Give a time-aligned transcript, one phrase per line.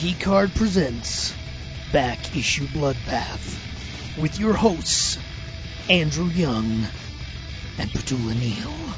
[0.00, 1.34] Geek Card presents
[1.92, 3.58] Back Issue Bloodbath
[4.16, 5.18] with your hosts,
[5.90, 6.86] Andrew Young
[7.78, 8.94] and Petula Neal.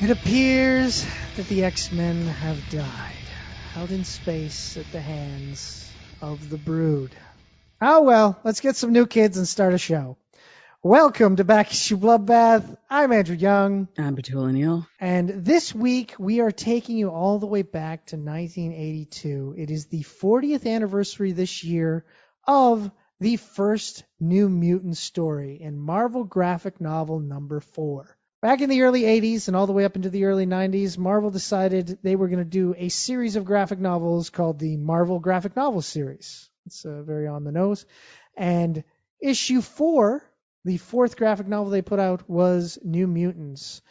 [0.00, 3.28] It appears that the X-Men have died,
[3.72, 7.16] held in space at the hands of the Brood.
[7.80, 10.16] Oh well, let's get some new kids and start a show.
[10.84, 12.76] Welcome to Back Issue Bloodbath.
[12.90, 14.84] I'm Andrew Young, I'm Petula Neal.
[14.98, 19.54] and this week we are taking you all the way back to 1982.
[19.56, 22.04] It is the 40th anniversary this year
[22.48, 22.90] of
[23.20, 28.18] the first New Mutant story in Marvel graphic novel number four.
[28.40, 31.30] Back in the early 80s and all the way up into the early 90s, Marvel
[31.30, 35.54] decided they were going to do a series of graphic novels called the Marvel Graphic
[35.54, 36.50] Novel Series.
[36.66, 37.86] It's uh, very on the nose.
[38.36, 38.82] And
[39.20, 40.28] issue four,
[40.64, 43.82] the fourth graphic novel they put out, was New Mutants.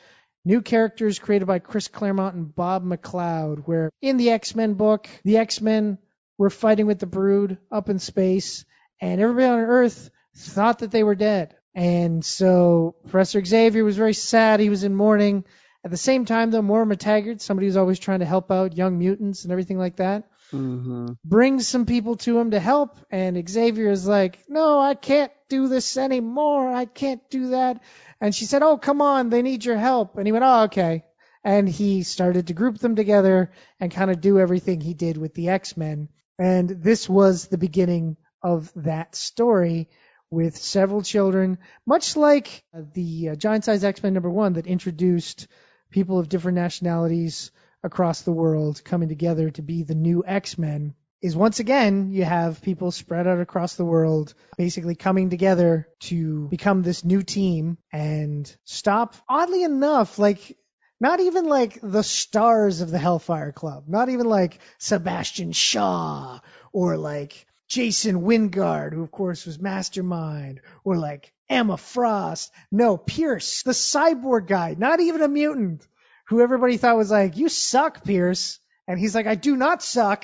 [0.43, 5.07] New characters created by Chris Claremont and Bob McLeod, where in the X Men book,
[5.23, 5.99] the X Men
[6.37, 8.65] were fighting with the Brood up in space,
[8.99, 11.55] and everybody on Earth thought that they were dead.
[11.75, 14.59] And so Professor Xavier was very sad.
[14.59, 15.45] He was in mourning.
[15.83, 18.97] At the same time, though, Moira MacTaggert, somebody who's always trying to help out young
[18.97, 21.13] mutants and everything like that, Mm-hmm.
[21.23, 22.97] brings some people to him to help.
[23.09, 26.69] And Xavier is like, No, I can't do this anymore.
[26.69, 27.81] I can't do that.
[28.19, 29.29] And she said, Oh, come on.
[29.29, 30.17] They need your help.
[30.17, 31.05] And he went, Oh, okay.
[31.43, 35.33] And he started to group them together and kind of do everything he did with
[35.33, 36.09] the X Men.
[36.37, 39.89] And this was the beginning of that story
[40.29, 45.47] with several children, much like the uh, Giant Size X Men number one that introduced
[45.91, 47.51] people of different nationalities
[47.83, 50.93] across the world coming together to be the new X Men.
[51.21, 56.47] Is once again, you have people spread out across the world basically coming together to
[56.47, 60.57] become this new team and stop, oddly enough, like
[60.99, 66.39] not even like the stars of the Hellfire Club, not even like Sebastian Shaw
[66.73, 72.51] or like Jason Wyngarde, who of course was Mastermind, or like Emma Frost.
[72.71, 75.87] No, Pierce, the cyborg guy, not even a mutant,
[76.31, 78.59] who everybody thought was like, you suck, Pierce.
[78.87, 80.23] And he's like, I do not suck.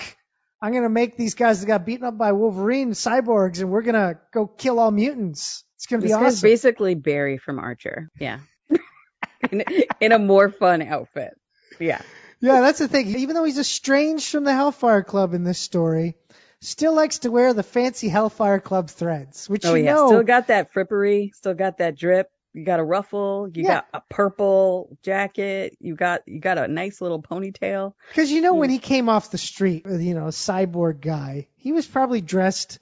[0.62, 3.82] I'm going to make these guys that got beaten up by Wolverine cyborgs and we're
[3.82, 5.66] going to go kill all mutants.
[5.76, 6.48] It's going to be awesome.
[6.48, 8.10] basically Barry from Archer.
[8.18, 8.40] Yeah.
[9.52, 9.66] in,
[10.00, 11.38] in a more fun outfit.
[11.78, 12.02] Yeah.
[12.40, 13.08] Yeah, that's the thing.
[13.18, 16.16] Even though he's estranged from the Hellfire Club in this story,
[16.62, 19.94] still likes to wear the fancy Hellfire Club threads, which Oh you yeah.
[19.94, 20.08] know.
[20.08, 21.36] Still got that frippery.
[21.36, 22.32] Still got that drip.
[22.58, 23.48] You got a ruffle.
[23.54, 23.70] You Yeah.
[23.76, 25.78] got a purple jacket.
[25.80, 27.94] You got you got a nice little ponytail.
[28.10, 28.74] Because you know when Mm.
[28.74, 32.80] he came off the street, you know, a cyborg guy, he was probably dressed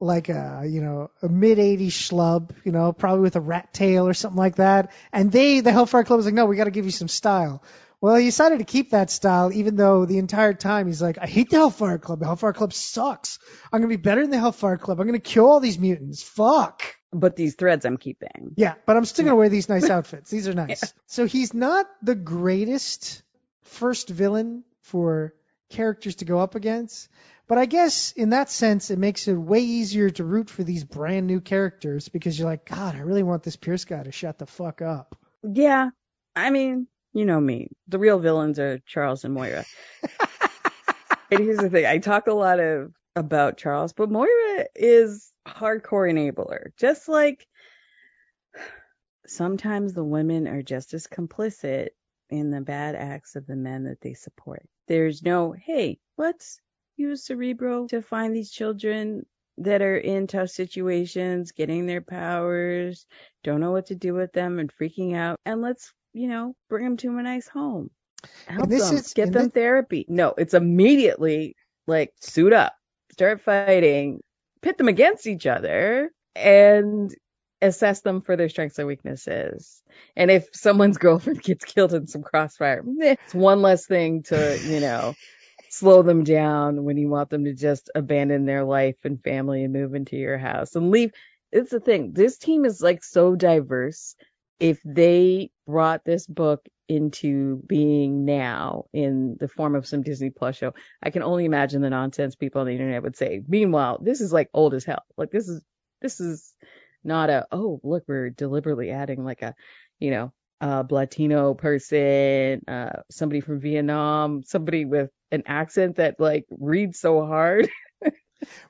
[0.00, 4.06] like a, you know, a mid 80s schlub, you know, probably with a rat tail
[4.06, 4.92] or something like that.
[5.14, 7.62] And they, the Hellfire Club was like, no, we got to give you some style.
[8.02, 11.26] Well, he decided to keep that style, even though the entire time he's like, I
[11.26, 12.18] hate the Hellfire Club.
[12.18, 13.38] The Hellfire Club sucks.
[13.72, 15.00] I'm going to be better than the Hellfire Club.
[15.00, 16.22] I'm going to kill all these mutants.
[16.22, 16.95] Fuck.
[17.12, 18.52] But these threads I'm keeping.
[18.56, 20.30] Yeah, but I'm still gonna wear these nice outfits.
[20.30, 20.92] These are nice.
[21.06, 23.22] So he's not the greatest
[23.62, 25.34] first villain for
[25.68, 27.08] characters to go up against,
[27.48, 30.84] but I guess in that sense it makes it way easier to root for these
[30.84, 34.38] brand new characters because you're like, God, I really want this Pierce guy to shut
[34.38, 35.16] the fuck up.
[35.42, 35.90] Yeah.
[36.34, 37.68] I mean, you know me.
[37.88, 39.64] The real villains are Charles and Moira.
[41.30, 41.86] and here's the thing.
[41.86, 46.68] I talk a lot of about Charles, but Moira is hardcore enabler.
[46.76, 47.46] Just like
[49.26, 51.88] sometimes the women are just as complicit
[52.30, 54.66] in the bad acts of the men that they support.
[54.88, 56.60] There's no, hey, let's
[56.96, 59.26] use Cerebro to find these children
[59.58, 63.06] that are in tough situations, getting their powers,
[63.42, 65.38] don't know what to do with them and freaking out.
[65.46, 67.90] And let's, you know, bring them to a nice home.
[68.46, 70.04] Help this them, is- get them thi- therapy.
[70.08, 71.56] No, it's immediately
[71.86, 72.74] like suit up,
[73.12, 74.20] start fighting,
[74.62, 77.14] pit them against each other and
[77.62, 79.82] assess them for their strengths and weaknesses.
[80.16, 84.80] And if someone's girlfriend gets killed in some crossfire, it's one less thing to, you
[84.80, 85.14] know,
[85.70, 89.72] slow them down when you want them to just abandon their life and family and
[89.72, 91.12] move into your house and leave.
[91.52, 92.12] It's the thing.
[92.12, 94.14] This team is like so diverse.
[94.58, 100.56] If they brought this book into being now in the form of some Disney Plus
[100.56, 103.42] show, I can only imagine the nonsense people on the internet would say.
[103.46, 105.02] Meanwhile, this is like old as hell.
[105.16, 105.62] Like this is
[106.00, 106.54] this is
[107.04, 109.54] not a oh look we're deliberately adding like a
[110.00, 116.46] you know a Latino person, uh, somebody from Vietnam, somebody with an accent that like
[116.50, 117.68] reads so hard.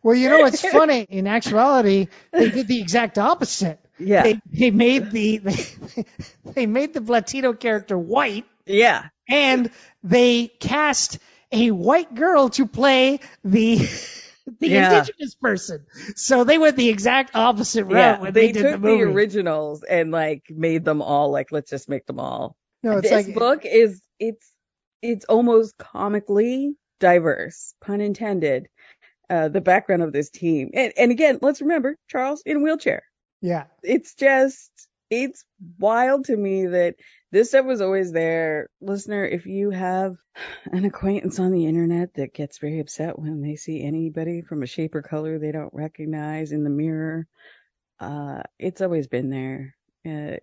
[0.03, 1.01] Well, you know what's funny?
[1.01, 3.81] In actuality, they did the exact opposite.
[3.99, 4.23] Yeah.
[4.23, 6.05] They, they made the they,
[6.55, 9.09] they made the Latino character white yeah.
[9.29, 9.71] and
[10.03, 11.19] they cast
[11.53, 13.77] a white girl to play the
[14.61, 14.87] the Yeah.
[14.99, 15.87] indigenous person.
[16.17, 19.03] So they went the exact opposite route Yeah, when they, they, did took the movie.
[19.03, 22.57] originals and like made them all like let's just make them all.
[22.83, 24.53] no, it's this like book is it's
[25.03, 28.69] it's almost comically diverse, pun intended.
[29.29, 33.03] Uh, the background of this team, and and again, let's remember Charles in a wheelchair.
[33.41, 34.71] Yeah, It's just
[35.11, 35.45] it's
[35.79, 36.97] wild to me that
[37.31, 38.69] this stuff was always there.
[38.81, 40.17] Listener, if you have
[40.73, 44.67] an acquaintance on the internet that gets very upset when they see anybody from a
[44.67, 47.27] shape or color they don't recognize in the mirror,
[48.01, 49.75] uh, it's always been there.
[50.05, 50.37] Uh,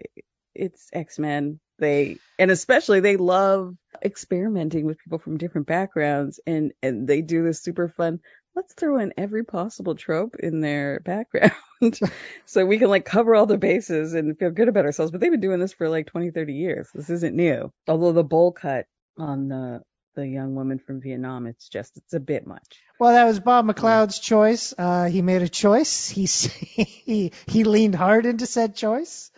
[0.56, 1.60] it's X-Men.
[1.80, 7.44] They, and especially they love experimenting with people from different backgrounds and, and they do
[7.44, 8.20] this super fun.
[8.56, 11.54] Let's throw in every possible trope in their background
[12.46, 15.12] so we can like cover all the bases and feel good about ourselves.
[15.12, 16.88] But they've been doing this for like 20, 30 years.
[16.94, 17.72] This isn't new.
[17.88, 18.86] Although the bowl cut
[19.18, 19.82] on the,
[20.16, 22.80] the young woman from Vietnam, it's just, it's a bit much.
[23.00, 24.74] Well, that was Bob McLeod's choice.
[24.78, 26.08] Uh, he made a choice.
[26.08, 29.32] He he he leaned hard into said choice.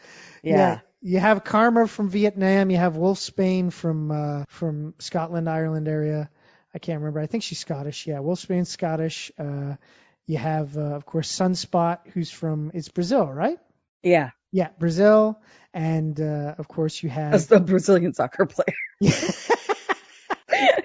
[0.44, 0.82] Yeah.
[1.02, 2.70] You have Karma from Vietnam.
[2.70, 6.30] You have Wolfsbane from uh, from Scotland, Ireland area.
[6.76, 7.22] I can't remember.
[7.22, 8.06] I think she's Scottish.
[8.06, 9.32] Yeah, Wolfsbane's Scottish.
[9.40, 9.76] Uh,
[10.28, 13.58] you have, uh, of course, Sunspot, who's from it's Brazil, right?
[14.04, 14.32] Yeah.
[14.52, 15.40] Yeah, Brazil.
[15.74, 17.48] And uh, of course, you have.
[17.48, 18.76] The Brazilian soccer player.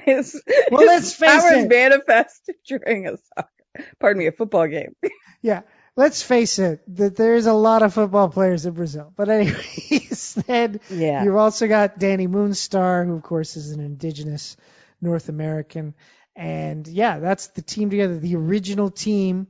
[0.04, 1.68] his, Well, let's his face powers it.
[1.68, 4.94] manifest during a soccer, pardon me, a football game.
[5.42, 5.62] Yeah,
[5.96, 9.10] let's face it, that there's a lot of football players in Brazil.
[9.16, 11.24] But anyways, then Yeah.
[11.24, 14.58] you've also got Dani Moonstar, who of course is an indigenous
[15.00, 15.94] North American.
[16.36, 19.48] And yeah, that's the team together, the original team.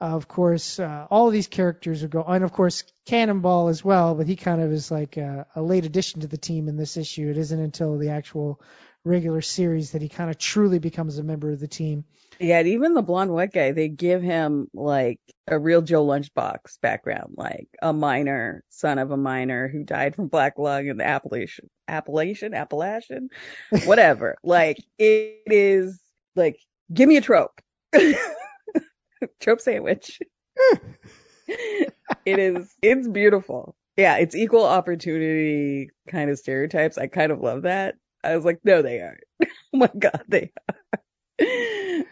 [0.00, 4.14] of course, uh, all of these characters will go, and of course, Cannonball as well,
[4.14, 6.96] but he kind of is like a, a late addition to the team in this
[6.96, 7.28] issue.
[7.28, 8.60] It isn't until the actual
[9.04, 12.04] regular series that he kind of truly becomes a member of the team.
[12.40, 16.80] Yeah, and even the blonde white guy, they give him like a real Joe Lunchbox
[16.80, 21.06] background, like a miner, son of a miner who died from black lung in the
[21.06, 23.28] Appalachian, Appalachian, Appalachian,
[23.84, 24.36] whatever.
[24.42, 26.00] like it is
[26.34, 26.58] like,
[26.90, 27.60] give me a trope,
[29.40, 30.18] trope sandwich.
[31.46, 31.92] it
[32.24, 33.76] is, it's beautiful.
[33.98, 36.96] Yeah, it's equal opportunity kind of stereotypes.
[36.96, 37.96] I kind of love that.
[38.24, 39.24] I was like, no, they aren't.
[39.42, 40.96] oh my god, they are.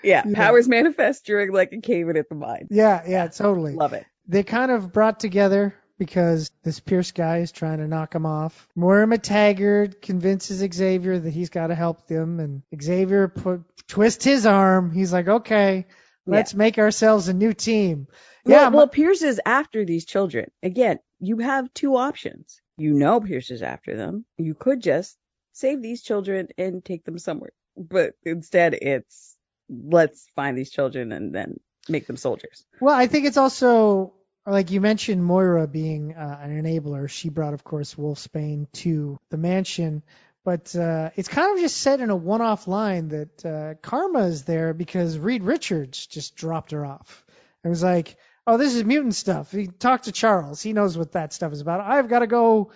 [0.02, 0.34] Yeah, Yeah.
[0.34, 2.68] powers manifest during like a cave in at the mine.
[2.70, 3.74] Yeah, yeah, totally.
[3.74, 4.04] Love it.
[4.26, 8.68] They kind of brought together because this Pierce guy is trying to knock him off.
[8.76, 14.46] Moira Taggart convinces Xavier that he's got to help them, and Xavier put, twists his
[14.46, 14.92] arm.
[14.92, 15.86] He's like, okay,
[16.26, 18.06] let's make ourselves a new team.
[18.46, 20.50] Yeah, Yeah, well, my- Pierce is after these children.
[20.62, 22.60] Again, you have two options.
[22.76, 24.24] You know Pierce is after them.
[24.36, 25.16] You could just
[25.52, 27.50] save these children and take them somewhere.
[27.76, 29.36] But instead it's
[29.68, 32.64] let's find these children and then make them soldiers.
[32.80, 34.14] Well, I think it's also
[34.46, 37.08] like you mentioned Moira being uh, an enabler.
[37.08, 40.02] She brought, of course, Wolfsbane to the mansion,
[40.44, 44.44] but uh, it's kind of just said in a one-off line that uh, Karma is
[44.44, 47.24] there because Reed Richards just dropped her off.
[47.64, 48.16] It was like,
[48.46, 49.52] oh, this is mutant stuff.
[49.52, 50.62] He talked to Charles.
[50.62, 51.80] He knows what that stuff is about.
[51.80, 52.70] I've got to go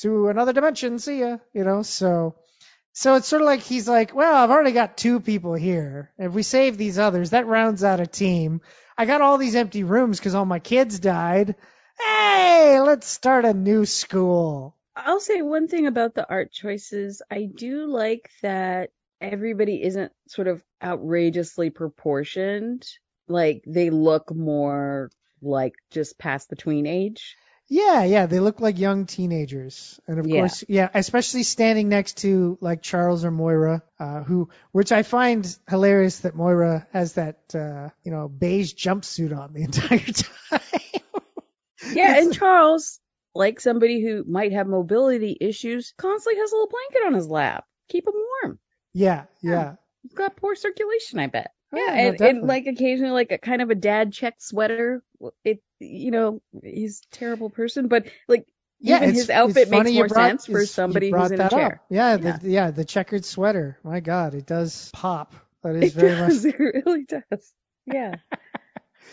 [0.00, 0.98] to another dimension.
[0.98, 1.38] See ya.
[1.52, 2.36] You know, so.
[2.98, 6.10] So it's sort of like he's like, well, I've already got two people here.
[6.16, 8.62] If we save these others, that rounds out a team.
[8.96, 11.56] I got all these empty rooms because all my kids died.
[12.00, 14.74] Hey, let's start a new school.
[14.96, 17.20] I'll say one thing about the art choices.
[17.30, 22.88] I do like that everybody isn't sort of outrageously proportioned.
[23.28, 25.10] Like they look more
[25.42, 27.36] like just past the tween age.
[27.68, 30.40] Yeah, yeah, they look like young teenagers, and of Yeah.
[30.42, 35.44] course, yeah, especially standing next to like Charles or Moira, uh, who, which I find
[35.68, 40.60] hilarious that Moira has that, uh, you know, beige jumpsuit on the entire time.
[41.92, 43.00] Yeah, and Charles,
[43.34, 47.64] like somebody who might have mobility issues, constantly has a little blanket on his lap.
[47.88, 48.58] Keep him warm.
[48.94, 51.50] yeah, yeah, He's got poor circulation, I bet.
[51.76, 52.38] Oh, Yeah, and, definitely.
[52.40, 55.02] and like occasionally like a kind of a dad check sweater.
[55.44, 58.46] It you know, he's a terrible person, but like
[58.80, 58.96] yeah.
[59.02, 61.66] even his outfit makes more brought- sense for somebody who's in a chair.
[61.66, 61.86] Up.
[61.90, 62.36] Yeah, Yeah.
[62.38, 63.78] The, yeah, the checkered sweater.
[63.82, 65.34] My God, it does pop.
[65.62, 67.52] That is It very much does, it really does.
[67.86, 68.16] Yeah.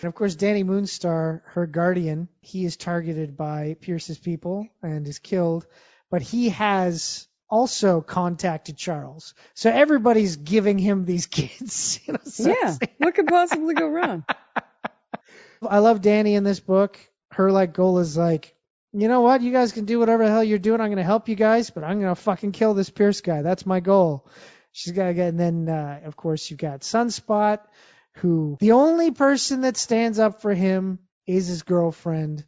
[0.02, 5.20] And of course, Dani Moonstar, her guardian, he is targeted by Pierce's people and is
[5.20, 5.68] killed,
[6.10, 9.36] but he has also contacted Charles.
[9.54, 12.00] So everybody's giving him these kids.
[12.06, 12.76] You know, so yeah.
[12.98, 14.26] What could possibly go wrong?
[15.62, 16.98] I love Dani in this book.
[17.32, 18.56] Her like goal is like,
[18.92, 19.42] you know what?
[19.42, 20.82] You guys can do whatever the hell you're doing.
[20.82, 23.44] I'm gonna help you guys, but I'm gonna fucking kill this Pierce guy.
[23.44, 24.28] That's my goal.
[24.72, 27.60] She's got to get, and then uh, of course you've got Sunspot,
[28.16, 32.44] who the only person that stands up for him is his girlfriend.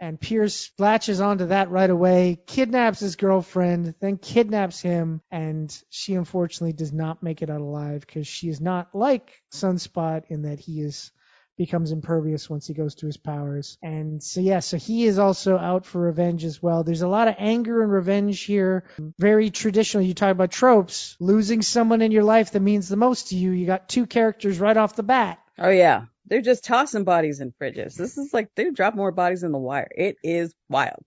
[0.00, 6.14] And Pierce latches onto that right away, kidnaps his girlfriend, then kidnaps him, and she
[6.14, 10.58] unfortunately does not make it out alive because she is not like Sunspot in that
[10.58, 11.12] he is
[11.60, 13.76] becomes impervious once he goes to his powers.
[13.82, 16.84] And so yeah, so he is also out for revenge as well.
[16.84, 18.84] There's a lot of anger and revenge here.
[19.18, 20.02] Very traditional.
[20.02, 21.16] You talk about tropes.
[21.20, 23.50] Losing someone in your life that means the most to you.
[23.50, 25.38] You got two characters right off the bat.
[25.58, 26.06] Oh yeah.
[26.30, 27.96] They're just tossing bodies in fridges.
[27.96, 29.90] This is like they drop more bodies in the wire.
[29.94, 31.04] It is wild.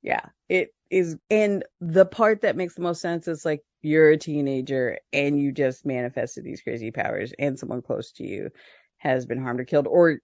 [0.00, 0.26] Yeah.
[0.48, 4.98] It is and the part that makes the most sense is like you're a teenager
[5.12, 8.50] and you just manifested these crazy powers and someone close to you
[8.98, 10.18] has been harmed or killed, or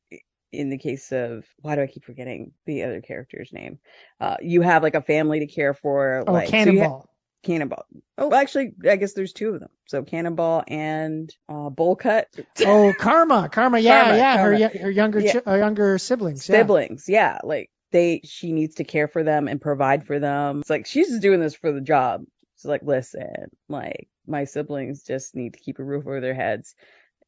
[0.52, 3.78] in the case of why do I keep forgetting the other character's name?
[4.20, 6.24] Uh, you have like a family to care for.
[6.26, 7.02] Oh, like, Cannonball.
[7.02, 7.15] So
[7.46, 7.86] Cannonball.
[8.18, 9.70] Oh, actually, I guess there's two of them.
[9.86, 12.28] So Cannonball and uh, Cut.
[12.66, 14.58] oh, Karma, Karma, yeah, Karma, yeah, Karma.
[14.58, 15.40] her her younger Yeah.
[15.46, 16.48] her younger siblings.
[16.48, 16.56] yeah.
[16.56, 17.38] Siblings, yeah.
[17.44, 20.60] Like they, she needs to care for them and provide for them.
[20.60, 22.24] It's like she's just doing this for the job.
[22.58, 26.74] She's like, listen, like my siblings just need to keep a roof over their heads.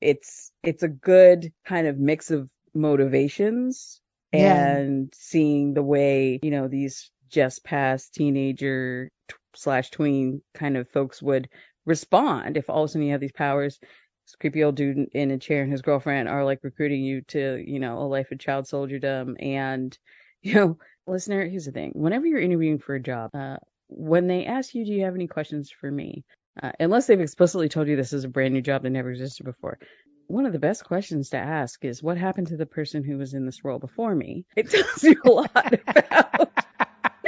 [0.00, 4.00] It's it's a good kind of mix of motivations
[4.32, 4.76] Yeah.
[4.76, 9.10] and seeing the way you know these just past teenager
[9.54, 11.48] slash tween kind of folks would
[11.86, 13.78] respond if all of a sudden you have these powers.
[13.80, 17.62] This creepy old dude in- a chair and his girlfriend are like recruiting you to
[17.66, 19.34] you know a life of child soldierdom.
[19.40, 19.96] And
[20.42, 21.92] you know listener here's the thing.
[21.94, 23.56] Whenever you're interviewing for a job uh,
[23.88, 26.24] when they ask you do you have any questions for me?
[26.60, 29.44] Uh, unless they've explicitly told you this is a brand new job that never existed
[29.44, 29.78] before
[30.28, 33.34] one of the best questions to ask is what happened to the person who was
[33.34, 34.44] in this role before me?
[34.56, 36.50] It tells you a lot about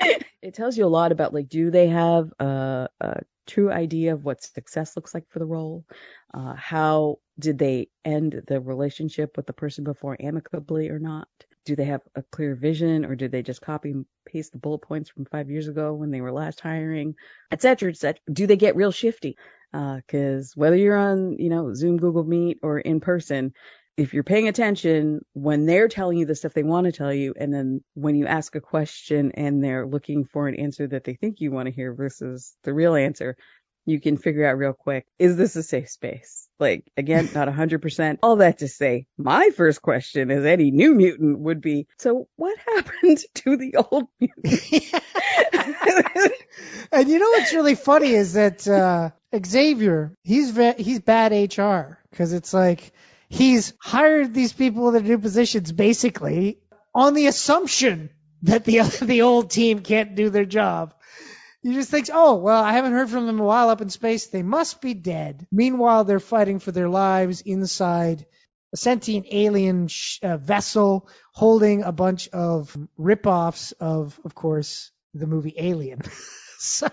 [0.42, 4.25] it tells you a lot about like do they have a, a true idea of
[4.25, 5.85] what success looks like for the role?
[6.33, 11.28] Uh, how did they end the relationship with the person before amicably or not?
[11.66, 14.78] Do they have a clear vision or did they just copy and paste the bullet
[14.78, 17.14] points from five years ago when they were last hiring
[17.50, 18.21] et cetera, et cetera.
[18.33, 19.37] do they get real shifty?
[19.73, 23.52] Because whether you're on you know zoom google meet or in person
[24.00, 27.35] if you're paying attention when they're telling you the stuff they want to tell you,
[27.37, 31.12] and then when you ask a question and they're looking for an answer that they
[31.12, 33.37] think you want to hear versus the real answer,
[33.85, 36.49] you can figure out real quick, is this a safe space?
[36.59, 38.19] Like, again, not 100%.
[38.23, 42.59] All that to say, my first question as any new mutant would be, so what
[42.75, 44.95] happened to the old mutant?
[46.90, 49.11] and you know what's really funny is that uh,
[49.45, 52.92] Xavier, he's he's bad HR because it's like
[53.31, 56.59] he's hired these people in their new positions basically
[56.95, 58.11] on the assumption
[58.43, 60.93] that the the old team can't do their job.
[61.63, 63.89] You just think, oh well, I haven't heard from them in a while up in
[63.91, 64.27] space.
[64.27, 65.47] They must be dead.
[65.53, 68.27] Meanwhile, they're fighting for their lives inside
[68.73, 75.27] a sentient alien sh- uh, vessel holding a bunch of rip-offs of, of course, the
[75.27, 76.03] movie Alien.
[76.59, 76.89] so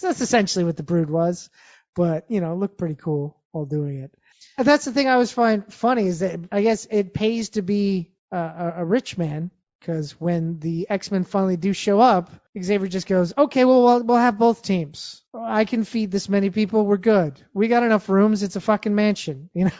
[0.00, 1.48] that's essentially what the Brood was,
[1.94, 4.14] but you know, looked pretty cool while doing it.
[4.58, 8.10] That's the thing I always find funny is that I guess it pays to be
[8.30, 12.30] a, a, rich man because when the X-Men finally do show up,
[12.60, 15.22] Xavier just goes, "Okay, well, we'll we'll have both teams.
[15.34, 16.84] I can feed this many people.
[16.86, 17.40] We're good.
[17.54, 18.42] We got enough rooms.
[18.42, 19.70] It's a fucking mansion, you know."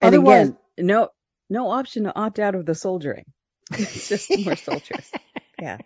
[0.00, 1.08] and Otherwise- again, no,
[1.48, 3.24] no option to opt out of the soldiering.
[3.72, 5.10] It's just more soldiers.
[5.58, 5.78] Yeah.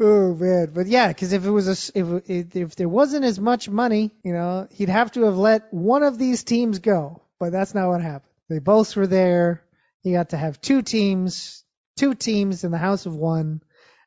[0.00, 3.24] Oh man, but yeah, because if it was a s- if if if there wasn't
[3.24, 7.22] as much money, you know, he'd have to have let one of these teams go.
[7.40, 8.32] But that's not what happened.
[8.48, 9.62] They both were there.
[10.02, 11.64] He got to have two teams,
[11.96, 13.60] two teams in the house of one,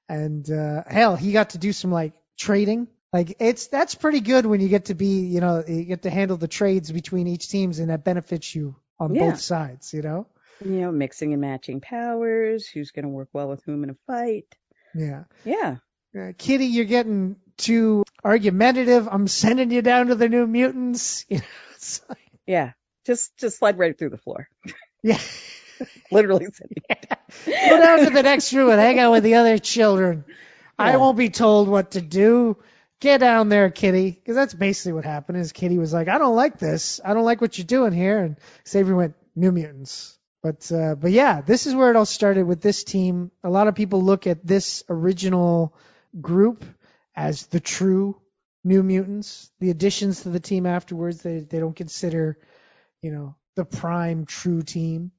[0.07, 2.87] and uh, hell, he got to do some like trading.
[3.11, 6.09] Like it's that's pretty good when you get to be, you know, you get to
[6.09, 9.31] handle the trades between each teams, and that benefits you on Yeah.
[9.31, 10.27] both sides, you know.
[10.63, 13.95] you know, mixing and matching powers, who's going to work well with whom in a
[14.07, 14.45] fight.
[14.95, 15.23] Yeah.
[15.45, 15.77] Yeah.
[16.17, 19.07] Uh, Kitty, you're getting too argumentative.
[19.09, 21.25] I'm sending you down to the New Mutants.
[21.29, 21.43] You know,
[21.75, 22.71] it's like, Yeah.
[23.05, 24.47] Just just slide right through the floor.
[25.03, 25.19] yeah.
[26.11, 26.83] Literally sending
[27.69, 30.25] Go down to the next room and hang out with the other children.
[30.77, 32.57] I won't be told what to do.
[32.99, 34.11] Get down there, Kitty.
[34.11, 35.39] Because that's basically what happened.
[35.39, 36.99] Is Kitty was like, I don't like this.
[37.03, 38.19] I don't like what you're doing here.
[38.19, 40.17] And Xavier went, New Mutants.
[40.41, 43.31] But uh, but yeah, this is where it all started with this team.
[43.43, 45.75] A lot of people look at this original
[46.19, 46.65] group
[47.15, 48.19] as the true
[48.63, 49.51] New Mutants.
[49.59, 52.39] The additions to the team afterwards, they they don't consider,
[53.01, 55.11] you know, the prime true team.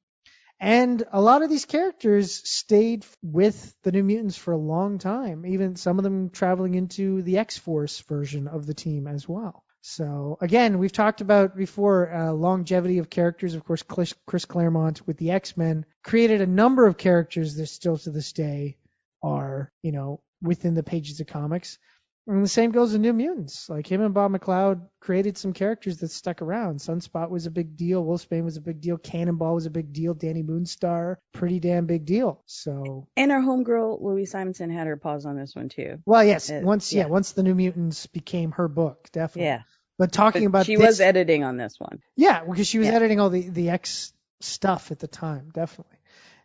[0.59, 5.45] And a lot of these characters stayed with the New Mutants for a long time,
[5.45, 9.62] even some of them traveling into the X Force version of the team as well.
[9.85, 13.53] So again, we've talked about before uh, longevity of characters.
[13.53, 17.97] Of course, Chris, Chris Claremont with the X-Men created a number of characters that still
[17.97, 18.77] to this day
[19.21, 21.77] are, you know, within the pages of comics.
[22.25, 23.69] And the same goes with New Mutants.
[23.69, 26.79] Like him and Bob McLeod created some characters that stuck around.
[26.79, 28.05] Sunspot was a big deal.
[28.05, 28.97] Wolfsbane was a big deal.
[28.97, 30.15] Cannonball was a big deal.
[30.15, 32.41] Dani Moonstar, pretty damn big deal.
[32.45, 33.09] So.
[33.17, 35.99] And our homegirl Louise Simonson had her paws on this one too.
[36.05, 36.49] Well, yes.
[36.49, 37.01] Uh, once, yeah.
[37.01, 37.07] yeah.
[37.07, 39.47] once the New Mutants became her book, definitely.
[39.47, 39.61] Yeah.
[39.97, 41.99] But talking But about she this, was editing on this one.
[42.15, 42.95] Yeah, because she was Yeah.
[42.95, 45.97] editing all the the X stuff at the time, definitely.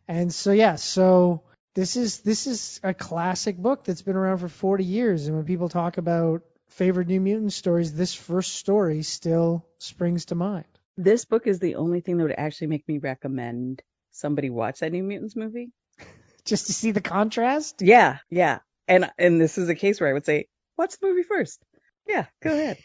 [0.06, 1.42] And so yeah, so
[1.74, 5.44] this is this is a classic book that's been around for 40 years, and when
[5.44, 10.66] people talk about favorite New Mutant stories, this first story still springs to mind.
[10.96, 14.92] This book is the only thing that would actually make me recommend somebody watch that
[14.92, 15.70] New Mutants movie.
[16.44, 17.82] Just to see the contrast.
[17.82, 18.58] Yeah, yeah.
[18.86, 21.62] And and this is a case where I would say, watch the movie first.
[22.06, 22.78] Yeah, go ahead.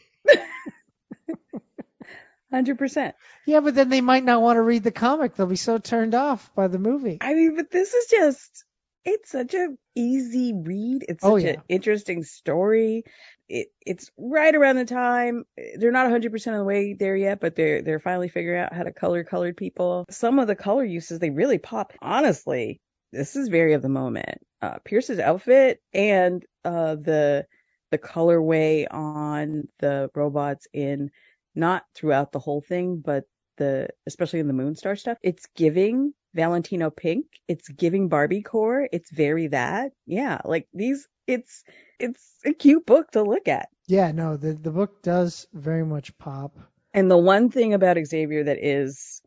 [2.52, 3.16] Hundred percent.
[3.48, 5.36] Yeah, but then they might not want to read the comic.
[5.36, 7.18] They'll be so turned off by the movie.
[7.20, 8.64] I mean, but this is just
[9.06, 11.04] it's such a easy read.
[11.10, 13.06] It's such Oh, an interesting story.
[13.50, 15.46] It it's right around the time
[15.78, 18.84] they're not 100% of the way there yet, but they're they're finally figuring out how
[18.84, 20.06] to color colored people.
[20.12, 21.94] Some of the color uses they really pop.
[22.04, 22.80] Honestly,
[23.12, 24.38] this is very of the moment.
[24.62, 27.48] Uh, Pierce's outfit and uh, the
[27.94, 31.12] the colorway on the robots in
[31.54, 33.26] not throughout the whole thing, but
[33.58, 37.28] the especially in the Moonstar stuff, it's giving Valentino pink.
[37.48, 38.90] It's giving Barbie core.
[38.92, 39.92] It's very that.
[40.08, 41.08] Yeah, like these.
[41.28, 41.64] It's
[42.00, 43.70] it's a cute book to look at.
[43.88, 46.58] Yeah, no, the the book does very much pop.
[46.96, 49.22] And the one thing about Xavier that is,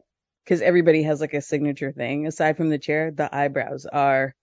[0.44, 4.34] because everybody has like a signature thing, aside from the chair, the eyebrows are.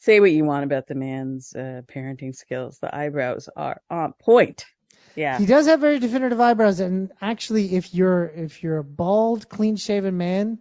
[0.00, 4.64] Say what you want about the man's uh, parenting skills, the eyebrows are on point.
[5.16, 5.38] Yeah.
[5.38, 10.16] He does have very definitive eyebrows, and actually, if you're if you're a bald, clean-shaven
[10.16, 10.58] man,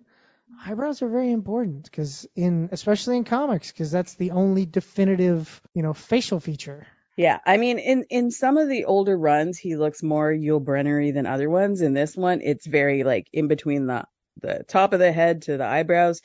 [0.66, 5.84] eyebrows are very important because in especially in comics, because that's the only definitive, you
[5.84, 6.88] know, facial feature.
[7.16, 11.14] Yeah, I mean, in in some of the older runs, he looks more Yul Brynnery
[11.14, 11.82] than other ones.
[11.82, 14.06] In this one, it's very like in between the
[14.42, 16.22] the top of the head to the eyebrows.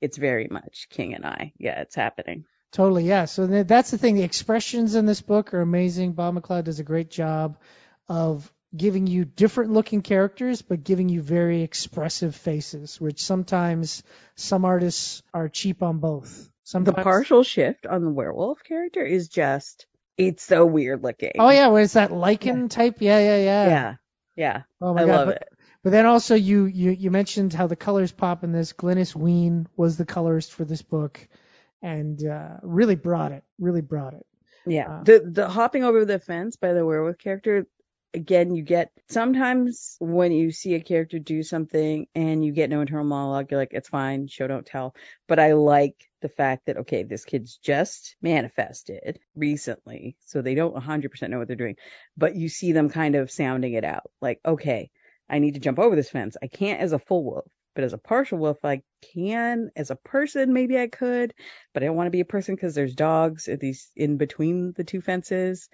[0.00, 1.52] It's very much King and I.
[1.58, 2.44] Yeah, it's happening.
[2.74, 3.26] Totally, yeah.
[3.26, 4.16] So that's the thing.
[4.16, 6.14] The expressions in this book are amazing.
[6.14, 7.56] Bob McLeod does a great job
[8.08, 14.02] of giving you different looking characters, but giving you very expressive faces, which sometimes
[14.34, 16.50] some artists are cheap on both.
[16.72, 19.86] The partial shift on the werewolf character is just
[20.18, 21.32] it's so weird looking.
[21.38, 22.96] Oh yeah, what is that lichen type?
[22.98, 23.68] Yeah, yeah, yeah.
[23.68, 23.94] yeah,
[24.34, 24.62] yeah.
[24.80, 25.12] Oh my I god.
[25.12, 25.48] love but, it.
[25.84, 28.72] but then also you, you you mentioned how the colors pop in this.
[28.72, 31.28] Glynis Wein was the colorist for this book,
[31.84, 33.44] and uh, really brought it.
[33.60, 34.26] Really brought it.
[34.66, 34.88] Yeah.
[34.88, 37.66] Uh, the the hopping over the fence by the werewolf character
[38.14, 42.80] again you get sometimes when you see a character do something and you get no
[42.80, 44.94] internal monologue you're like it's fine show don't tell
[45.26, 50.76] but I like the fact that okay this kid's just manifested recently so they don't
[50.76, 51.76] 100% know what they're doing
[52.16, 54.90] but you see them kind of sounding it out like okay
[55.28, 57.92] I need to jump over this fence I can't as a full wolf but as
[57.92, 58.82] a partial wolf I
[59.14, 61.34] can as a person maybe I could
[61.72, 64.72] but I don't want to be a person because there's dogs at these in between
[64.72, 65.68] the two fences.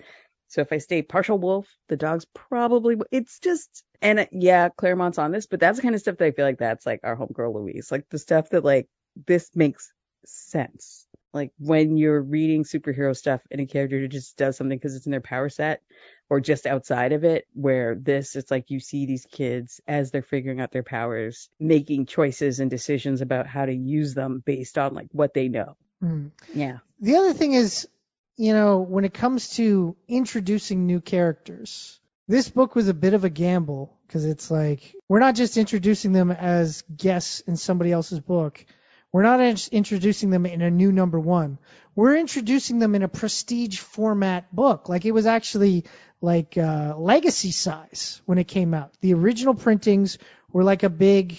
[0.49, 2.97] So if I stay partial wolf, the dogs probably.
[3.13, 6.25] It's just and uh, yeah, Claremont's on this, but that's the kind of stuff that
[6.25, 8.89] I feel like that's like our homegirl Louise, like the stuff that like
[9.27, 9.93] this makes
[10.25, 11.07] sense.
[11.33, 15.13] Like when you're reading superhero stuff and a character just does something because it's in
[15.13, 15.83] their power set
[16.31, 20.23] or just outside of it, where this it's like you see these kids as they're
[20.23, 24.95] figuring out their powers, making choices and decisions about how to use them based on
[24.95, 25.77] like what they know.
[26.01, 26.29] Hmm.
[26.55, 26.79] Yeah.
[27.01, 27.89] The other thing is,
[28.37, 33.25] you know, when it comes to introducing new characters, this book was a bit of
[33.25, 38.21] a gamble because it's like we're not just introducing them as guests in somebody else's
[38.21, 38.65] book.
[39.13, 39.41] We're not
[39.73, 41.59] introducing them in a new number one.
[41.97, 44.89] We're introducing them in a prestige format book.
[44.89, 45.87] Like it was actually
[46.21, 48.93] like uh, legacy size when it came out.
[49.01, 50.19] The original printings
[50.53, 51.39] were like a big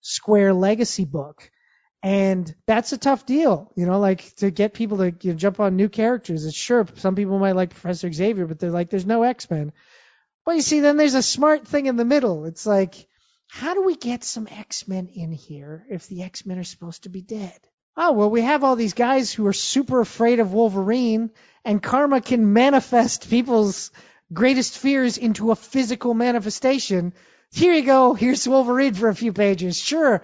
[0.00, 1.50] square legacy book.
[2.04, 5.60] And that's a tough deal, you know, like to get people to you know, jump
[5.60, 6.44] on new characters.
[6.44, 9.72] It's sure some people might like Professor Xavier, but they're like, there's no X-Men.
[10.44, 12.46] But you see, then there's a smart thing in the middle.
[12.46, 13.06] It's like,
[13.46, 17.22] how do we get some X-Men in here if the X-Men are supposed to be
[17.22, 17.56] dead?
[17.96, 21.30] Oh, well, we have all these guys who are super afraid of Wolverine,
[21.64, 23.92] and Karma can manifest people's
[24.32, 27.12] greatest fears into a physical manifestation.
[27.52, 28.14] Here you go.
[28.14, 29.78] Here's Wolverine for a few pages.
[29.78, 30.22] Sure,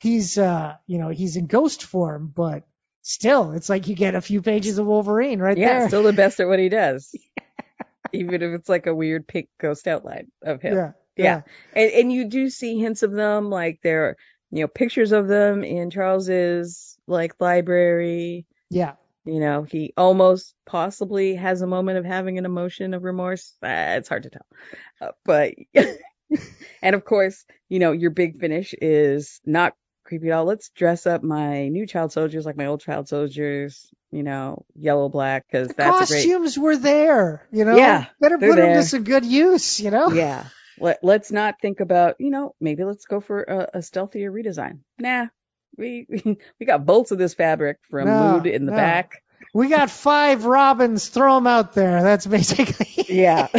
[0.00, 2.64] he's uh you know he's in ghost form but
[3.02, 6.12] still it's like you get a few pages of wolverine right Yeah, there still the
[6.12, 7.14] best at what he does.
[8.12, 10.76] even if it's like a weird pink ghost outline of him.
[10.76, 10.92] Yeah.
[11.16, 11.42] Yeah.
[11.72, 14.16] And, and you do see hints of them, like there are,
[14.50, 18.46] you know, pictures of them in Charles's like library.
[18.70, 18.92] Yeah.
[19.26, 23.54] You know, he almost possibly has a moment of having an emotion of remorse.
[23.62, 24.46] Uh, it's hard to tell.
[25.00, 25.54] Uh, but,
[26.82, 30.44] and of course, you know, your big finish is not creepy at all.
[30.44, 35.08] Let's dress up my new child soldiers like my old child soldiers, you know, yellow,
[35.08, 36.22] black, because that's a great.
[36.22, 37.76] Costumes were there, you know?
[37.76, 40.10] Yeah, Better put them to some good use, you know?
[40.12, 40.44] Yeah.
[40.78, 44.80] Let, let's not think about, you know, maybe let's go for a, a stealthier redesign.
[44.98, 45.26] Nah.
[45.76, 46.06] We,
[46.60, 48.76] we got bolts of this fabric from No, Mood in the no.
[48.76, 49.22] back.
[49.54, 52.02] We got five Robins, throw them out there.
[52.02, 53.04] That's basically.
[53.08, 53.48] Yeah.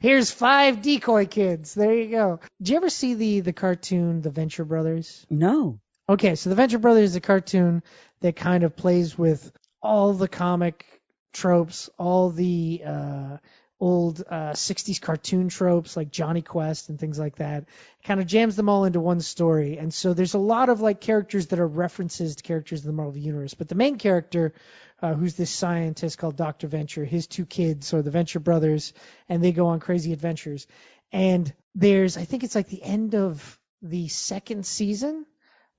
[0.00, 1.74] Here's five decoy kids.
[1.74, 2.40] There you go.
[2.60, 5.26] Did you ever see the the cartoon The Venture Brothers?
[5.30, 5.80] no.
[6.06, 7.82] Okay, so The Venture Brothers is a cartoon
[8.20, 10.84] that kind of plays with all the comic
[11.32, 13.36] tropes, all the uh,
[13.80, 17.66] old uh, 60s cartoon tropes like Jonny Quest and things like that.
[18.04, 19.78] Kind of jams them all into one story.
[19.78, 22.92] And so there's a lot of like characters that are references to characters in the
[22.92, 23.54] Marvel Universe.
[23.54, 24.54] But the main character,
[25.02, 26.68] uh, who's this scientist called Dr.
[26.68, 28.92] Venture, his two kids are the Venture Brothers,
[29.28, 30.66] and they go on crazy adventures.
[31.12, 35.26] And there's, I think it's like the end of the second season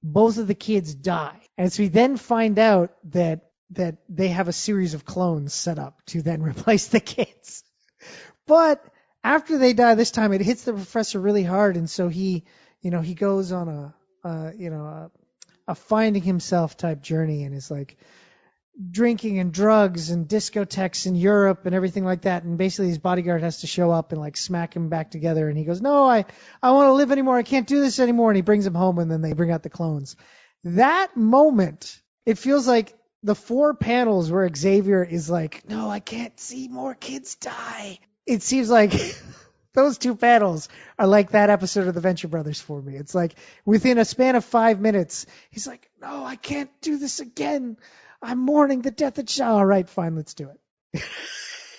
[0.04, 1.40] both of the kids die.
[1.58, 5.80] And so we then find out that that they have a series of clones set
[5.80, 7.64] up to then replace the kids.
[8.48, 8.84] But
[9.24, 12.44] after they die this time, it hits the professor really hard, and so he,
[12.82, 15.12] you know, he goes on a, uh, you know, a,
[15.68, 17.98] a finding himself type journey, and is like
[18.92, 22.44] drinking and drugs and discotheques in Europe and everything like that.
[22.44, 25.48] And basically, his bodyguard has to show up and like smack him back together.
[25.50, 26.26] And he goes, "No, I,
[26.62, 27.38] I want to live anymore.
[27.38, 29.64] I can't do this anymore." And he brings him home, and then they bring out
[29.64, 30.16] the clones.
[30.66, 32.94] That moment, it feels like
[33.26, 38.44] the four panels where Xavier is like, "No, I can't see more kids die." It
[38.44, 38.94] seems like.
[39.74, 42.96] Those two panels are like that episode of the Venture Brothers for me.
[42.96, 43.36] It's like
[43.66, 47.76] within a span of five minutes, he's like, "No, I can't do this again.
[48.22, 49.58] I'm mourning the death of Shaw.
[49.58, 51.04] All right, fine, let's do it."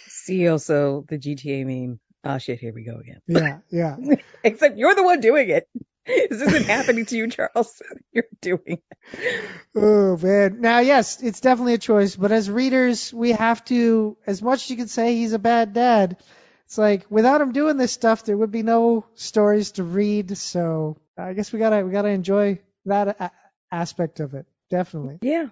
[0.09, 1.99] See also the GTA meme.
[2.23, 3.23] Oh shit, here we go again.
[3.29, 3.97] Yeah, yeah.
[4.45, 5.67] Except you're the one doing it.
[6.31, 7.83] This isn't happening to you, Charles.
[8.13, 9.61] You're doing it.
[9.75, 10.61] Oh man.
[10.61, 14.71] Now, yes, it's definitely a choice, but as readers, we have to, as much as
[14.71, 16.23] you can say he's a bad dad,
[16.65, 20.37] it's like without him doing this stuff, there would be no stories to read.
[20.37, 23.31] So I guess we gotta we gotta enjoy that a-
[23.71, 24.47] aspect of it.
[24.71, 25.19] Definitely.
[25.23, 25.49] Yeah.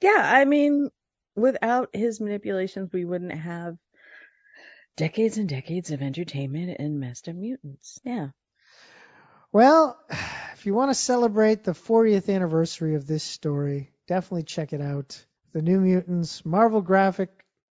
[0.00, 0.90] Yeah, I mean,
[1.36, 3.76] without his manipulations, we wouldn't have
[4.96, 8.00] decades and decades of entertainment and messed up mutants.
[8.04, 8.28] Yeah.
[9.52, 9.98] Well,
[10.54, 15.22] if you want to celebrate the 40th anniversary of this story, definitely check it out.
[15.52, 17.28] The New Mutants Marvel graphic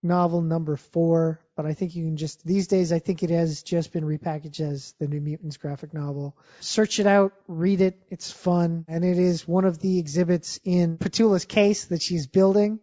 [0.02, 3.62] novel number four, but I think you can just, these days, I think it has
[3.62, 6.36] just been repackaged as the New Mutants graphic novel.
[6.60, 10.98] Search it out, read it, it's fun, and it is one of the exhibits in
[10.98, 12.78] Petula's case that she's building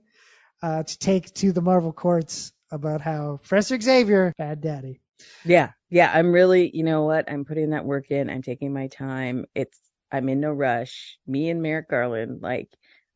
[0.62, 5.00] uh, to take to the Marvel courts about how Professor Xavier, bad daddy.
[5.46, 5.72] Yeah.
[5.92, 6.12] Yeah.
[6.12, 7.30] I'm really, you know what?
[7.32, 8.30] I'm putting that work in.
[8.30, 9.46] I'm taking my time.
[9.54, 9.78] It's,
[10.12, 11.20] I'm in no rush.
[11.28, 12.70] Me and Merrick Garland, like,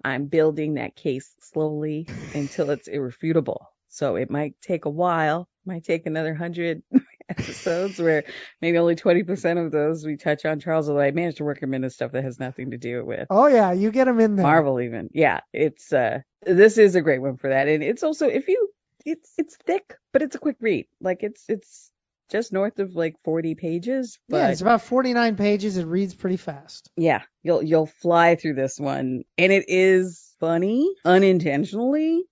[0.04, 3.68] I'm building that case slowly until it's irrefutable.
[3.90, 6.84] So it might take a while, might take another hundred
[7.30, 8.24] episodes where
[8.62, 11.74] maybe only 20% of those we touch on Charles, although I managed to work him
[11.74, 14.46] into stuff that has nothing to do with Oh yeah, you get him in there.
[14.46, 15.10] Marvel even.
[15.14, 17.68] Yeah, it's uh this is a great one for that.
[17.68, 18.70] And it's also if you
[19.06, 20.88] it's it's thick, but it's a quick read.
[21.02, 21.90] Like it's it's
[22.30, 25.78] just north of like 40 pages, but yeah, it's about 49 pages.
[25.78, 26.90] It reads pretty fast.
[26.98, 32.24] yeah, you'll you'll fly through this one and it is funny unintentionally.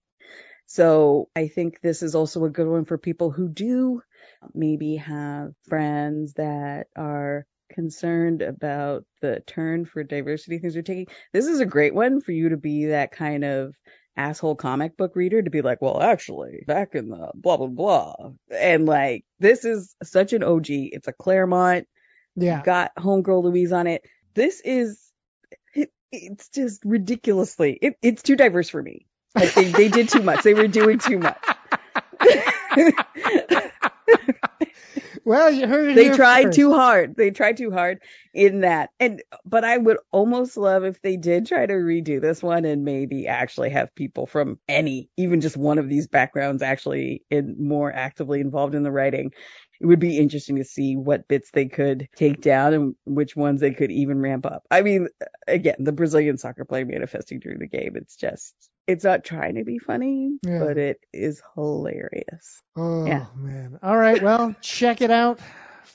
[0.65, 4.01] So I think this is also a good one for people who do
[4.53, 11.07] maybe have friends that are concerned about the turn for diversity things are taking.
[11.31, 13.75] This is a great one for you to be that kind of
[14.15, 18.15] asshole comic book reader to be like, well, actually, back in the blah blah blah.
[18.51, 20.67] And like this is such an OG.
[20.69, 21.87] It's a Claremont
[22.35, 22.61] Yeah.
[22.63, 24.03] got homegirl Louise on it.
[24.35, 25.01] This is
[25.75, 29.07] it, it's just ridiculously it, it's too diverse for me.
[29.35, 30.43] Like they, they did too much.
[30.43, 31.37] They were doing too much.
[35.25, 36.55] Well, you heard it they tried first.
[36.55, 37.15] too hard.
[37.15, 37.99] They tried too hard
[38.33, 38.89] in that.
[38.99, 42.83] And but I would almost love if they did try to redo this one and
[42.83, 47.91] maybe actually have people from any, even just one of these backgrounds actually in more
[47.93, 49.31] actively involved in the writing.
[49.79, 53.61] It would be interesting to see what bits they could take down and which ones
[53.61, 54.63] they could even ramp up.
[54.71, 55.07] I mean,
[55.47, 58.53] again, the Brazilian soccer player manifesting during the game, it's just
[58.87, 60.59] It's not trying to be funny, Yeah.
[60.59, 62.61] but it is hilarious.
[62.75, 63.25] Oh Yeah.
[63.35, 63.79] man.
[63.81, 65.39] All right, well, check it out.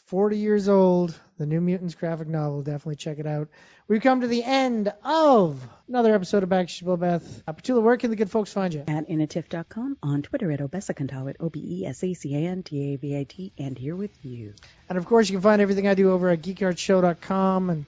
[0.07, 2.63] 40 years old, the New Mutants graphic novel.
[2.63, 3.49] Definitely check it out.
[3.89, 7.43] We've come to the end of another episode of Back to Bloodbath.
[7.47, 8.85] Uh, Petula, where can the good folks find you?
[8.89, 12.95] At inatif.com, on Twitter at Obesacantavit, O B E S A C A N T
[12.95, 14.55] A V I T, and here with you.
[14.89, 17.87] And of course, you can find everything I do over at geekyardshow.com and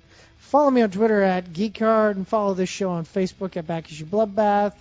[0.51, 4.05] follow me on Twitter at geekyard and follow this show on Facebook at Back Issue
[4.05, 4.75] Bloodbath.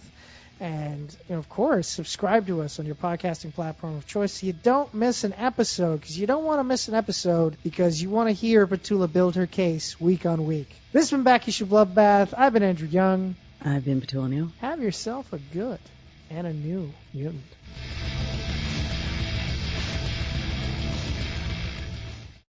[0.60, 4.47] And you know, of course, subscribe to us on your podcasting platform of choice so
[4.47, 8.10] you don't miss an episode because you don't want to miss an episode because you
[8.10, 10.69] want to hear Petula build her case week on week.
[10.91, 12.34] This has been Back Issue Bloodbath.
[12.36, 13.36] I've been Andrew Young.
[13.62, 14.51] I've been Petula Neal.
[14.60, 15.79] Have yourself a good
[16.32, 17.43] and a new mutant.